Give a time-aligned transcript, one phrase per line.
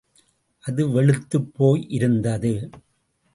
[0.63, 2.69] அது வெளுத்துப் போய் இருந்தது.